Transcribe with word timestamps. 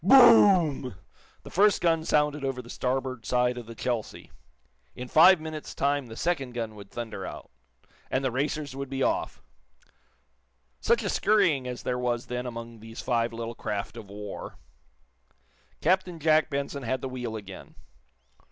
Boom! 0.03 0.95
The 1.43 1.51
first 1.51 1.79
gun 1.79 2.03
sounded 2.05 2.43
over 2.43 2.63
the 2.63 2.71
starboard 2.71 3.23
side 3.23 3.55
of 3.55 3.67
the 3.67 3.75
"Chelsea." 3.75 4.31
In 4.95 5.07
five 5.07 5.39
minutes' 5.39 5.75
time 5.75 6.07
the 6.07 6.15
second 6.15 6.53
gun 6.55 6.73
would 6.73 6.89
thunder 6.89 7.23
out 7.23 7.51
and 8.09 8.25
the 8.25 8.31
racers 8.31 8.75
would 8.75 8.89
be 8.89 9.03
off! 9.03 9.43
Such 10.79 11.03
a 11.03 11.07
scurrying 11.07 11.67
as 11.67 11.83
there 11.83 11.99
was 11.99 12.25
then 12.25 12.47
among 12.47 12.79
these 12.79 12.99
five 12.99 13.31
little 13.31 13.53
craft 13.53 13.95
of 13.95 14.09
war! 14.09 14.57
Captain 15.81 16.17
Jack 16.17 16.49
Benson 16.49 16.81
had 16.81 17.01
the 17.01 17.07
wheel 17.09 17.35
again. 17.35 17.75